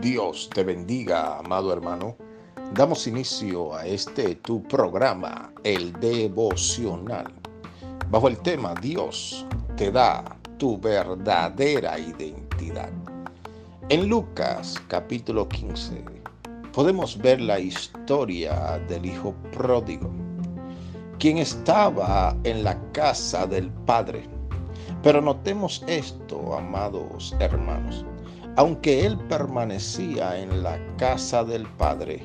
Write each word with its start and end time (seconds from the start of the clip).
Dios 0.00 0.48
te 0.52 0.64
bendiga, 0.64 1.38
amado 1.38 1.72
hermano. 1.72 2.16
Damos 2.72 3.06
inicio 3.06 3.74
a 3.74 3.86
este 3.86 4.36
tu 4.36 4.62
programa, 4.62 5.52
el 5.62 5.92
devocional, 6.00 7.32
bajo 8.10 8.28
el 8.28 8.38
tema 8.38 8.74
Dios 8.80 9.46
te 9.76 9.92
da 9.92 10.24
tu 10.56 10.78
verdadera 10.78 11.98
identidad. 11.98 12.90
En 13.88 14.08
Lucas 14.08 14.80
capítulo 14.88 15.48
15 15.48 16.04
podemos 16.72 17.18
ver 17.18 17.40
la 17.40 17.58
historia 17.60 18.80
del 18.88 19.06
hijo 19.06 19.34
pródigo, 19.52 20.10
quien 21.18 21.38
estaba 21.38 22.36
en 22.44 22.64
la 22.64 22.80
casa 22.92 23.46
del 23.46 23.68
padre. 23.84 24.28
Pero 25.02 25.20
notemos 25.20 25.82
esto, 25.86 26.56
amados 26.56 27.34
hermanos 27.40 28.04
aunque 28.56 29.06
él 29.06 29.18
permanecía 29.28 30.38
en 30.38 30.62
la 30.62 30.78
casa 30.96 31.42
del 31.42 31.66
Padre, 31.78 32.22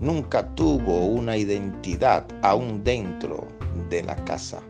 nunca 0.00 0.46
tuvo 0.54 1.06
una 1.06 1.36
identidad 1.36 2.26
aún 2.42 2.82
dentro 2.82 3.46
de 3.88 4.02
la 4.02 4.16
casa. 4.24 4.60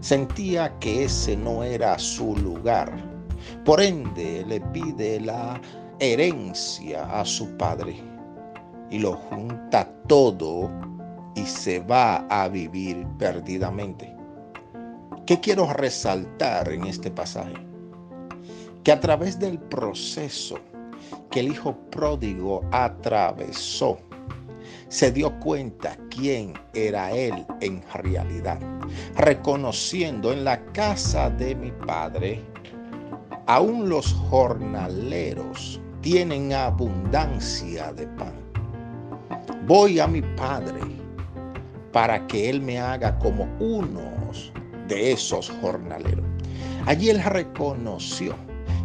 Sentía 0.00 0.78
que 0.78 1.04
ese 1.04 1.36
no 1.36 1.64
era 1.64 1.98
su 1.98 2.36
lugar. 2.36 2.92
Por 3.64 3.80
ende, 3.80 4.44
le 4.46 4.60
pide 4.60 5.20
la 5.20 5.60
herencia 5.98 7.20
a 7.20 7.24
su 7.24 7.48
padre 7.56 7.96
y 8.90 8.98
lo 8.98 9.14
junta 9.14 9.90
todo 10.06 10.70
y 11.34 11.42
se 11.42 11.80
va 11.80 12.26
a 12.28 12.48
vivir 12.48 13.06
perdidamente. 13.18 14.15
¿Qué 15.26 15.40
quiero 15.40 15.72
resaltar 15.72 16.72
en 16.72 16.84
este 16.84 17.10
pasaje? 17.10 17.66
que 18.86 18.92
a 18.92 19.00
través 19.00 19.40
del 19.40 19.58
proceso 19.58 20.60
que 21.32 21.40
el 21.40 21.48
hijo 21.48 21.76
pródigo 21.90 22.64
atravesó, 22.70 23.98
se 24.86 25.10
dio 25.10 25.36
cuenta 25.40 25.98
quién 26.08 26.54
era 26.72 27.10
él 27.10 27.44
en 27.60 27.82
realidad, 27.92 28.60
reconociendo 29.16 30.32
en 30.32 30.44
la 30.44 30.64
casa 30.66 31.28
de 31.30 31.56
mi 31.56 31.72
padre, 31.72 32.40
aún 33.48 33.88
los 33.88 34.12
jornaleros 34.30 35.80
tienen 36.00 36.52
abundancia 36.52 37.92
de 37.92 38.06
pan. 38.06 38.34
Voy 39.66 39.98
a 39.98 40.06
mi 40.06 40.22
padre 40.22 40.80
para 41.90 42.24
que 42.28 42.48
él 42.48 42.62
me 42.62 42.78
haga 42.78 43.18
como 43.18 43.48
unos 43.58 44.52
de 44.88 45.12
esos 45.12 45.50
jornaleros. 45.60 46.24
Allí 46.86 47.10
él 47.10 47.22
reconoció 47.22 48.34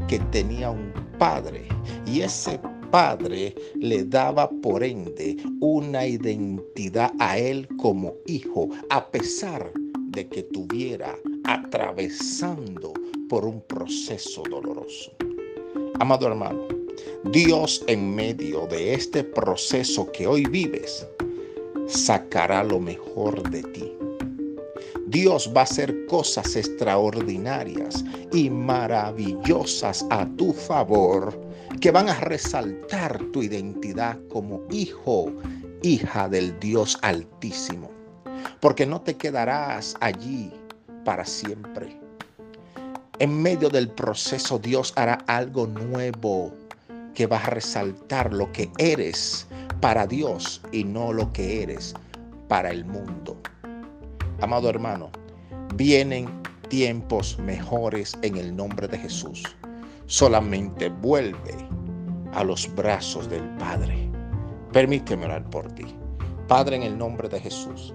que 0.08 0.20
tenía 0.32 0.70
un 0.70 0.92
padre 1.18 1.68
y 2.06 2.22
ese 2.22 2.60
padre 2.92 3.56
le 3.76 4.04
daba 4.04 4.50
por 4.62 4.84
ende 4.84 5.38
una 5.62 6.06
identidad 6.06 7.12
a 7.20 7.38
él 7.38 7.68
como 7.78 8.16
hijo, 8.26 8.70
a 8.90 9.10
pesar 9.10 9.72
de 10.10 10.28
que 10.28 10.44
tuviera 10.44 11.16
atravesando 11.46 12.94
por 13.30 13.46
un 13.46 13.62
proceso 13.62 14.44
doloroso. 14.50 15.12
Amado 16.00 16.28
hermano, 16.28 16.68
Dios 17.32 17.84
en 17.88 18.14
medio 18.14 18.68
de 18.68 18.94
este 18.94 19.24
proceso 19.24 20.12
que 20.12 20.28
hoy 20.28 20.46
vives, 20.46 21.08
sacará 21.88 22.64
lo 22.64 22.80
mejor 22.80 23.50
de 23.50 23.64
ti. 23.64 24.01
Dios 25.12 25.52
va 25.54 25.60
a 25.60 25.64
hacer 25.66 26.06
cosas 26.06 26.56
extraordinarias 26.56 28.06
y 28.32 28.50
maravillosas 28.50 30.06
a 30.10 30.26
tu 30.38 30.54
favor 30.54 31.38
que 31.82 31.92
van 31.92 32.08
a 32.08 32.18
resaltar 32.22 33.22
tu 33.34 33.44
identidad 33.44 34.18
como 34.30 34.62
hijo, 34.72 35.30
hija 35.82 36.30
del 36.30 36.58
Dios 36.62 36.98
Altísimo. 37.02 37.92
Porque 38.62 38.86
no 38.86 39.02
te 39.02 39.18
quedarás 39.18 39.98
allí 40.00 40.50
para 41.04 41.26
siempre. 41.26 42.00
En 43.20 43.42
medio 43.42 43.68
del 43.68 43.90
proceso 43.90 44.60
Dios 44.60 44.94
hará 44.96 45.16
algo 45.28 45.68
nuevo 45.68 46.54
que 47.14 47.28
va 47.28 47.36
a 47.36 47.50
resaltar 47.50 48.32
lo 48.32 48.50
que 48.54 48.72
eres 48.78 49.46
para 49.82 50.08
Dios 50.08 50.62
y 50.72 50.86
no 50.86 51.12
lo 51.12 51.34
que 51.34 51.64
eres 51.64 51.94
para 52.48 52.72
el 52.72 52.86
mundo. 52.86 53.36
Amado 54.42 54.70
hermano, 54.70 55.12
vienen 55.76 56.28
tiempos 56.68 57.38
mejores 57.38 58.18
en 58.24 58.38
el 58.38 58.56
nombre 58.56 58.88
de 58.88 58.98
Jesús. 58.98 59.44
Solamente 60.08 60.90
vuelve 60.90 61.56
a 62.34 62.44
los 62.44 62.74
brazos 62.74 63.30
del 63.30 63.48
Padre. 63.58 64.10
Permíteme 64.74 65.26
orar 65.26 65.48
por 65.52 65.72
ti. 65.74 65.86
Padre, 66.48 66.78
en 66.78 66.84
el 66.84 66.98
nombre 66.98 67.30
de 67.30 67.40
Jesús, 67.40 67.94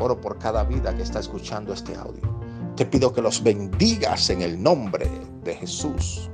oro 0.00 0.20
por 0.20 0.36
cada 0.38 0.64
vida 0.64 0.92
que 0.96 1.02
está 1.02 1.20
escuchando 1.20 1.72
este 1.72 1.94
audio. 1.94 2.22
Te 2.74 2.84
pido 2.84 3.12
que 3.12 3.22
los 3.22 3.40
bendigas 3.40 4.30
en 4.30 4.42
el 4.42 4.60
nombre 4.60 5.08
de 5.44 5.54
Jesús. 5.54 6.28